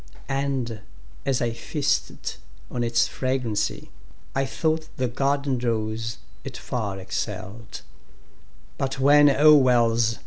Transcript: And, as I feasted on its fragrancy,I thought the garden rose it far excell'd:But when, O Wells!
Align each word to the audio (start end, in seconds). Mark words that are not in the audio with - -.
And, 0.29 0.79
as 1.27 1.43
I 1.43 1.53
feasted 1.53 2.37
on 2.71 2.83
its 2.83 3.07
fragrancy,I 3.07 4.47
thought 4.47 4.87
the 4.97 5.07
garden 5.07 5.59
rose 5.59 6.17
it 6.43 6.57
far 6.57 6.97
excell'd:But 6.97 8.97
when, 8.99 9.29
O 9.29 9.53
Wells! 9.53 10.17